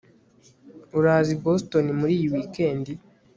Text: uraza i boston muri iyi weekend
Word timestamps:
uraza 0.97 1.29
i 1.35 1.37
boston 1.43 1.85
muri 1.99 2.13
iyi 2.19 2.27
weekend 2.33 2.85